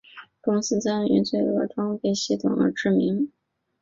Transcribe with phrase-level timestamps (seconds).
[0.41, 3.31] 公司以参与罪恶装备系列而知名。